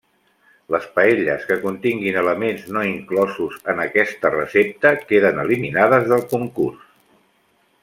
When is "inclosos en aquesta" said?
2.93-4.33